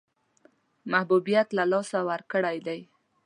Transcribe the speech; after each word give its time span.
محبوبیت 0.91 1.47
له 1.57 1.63
لاسه 1.71 1.99
ورکړی 2.09 2.57
دی. 2.67 2.79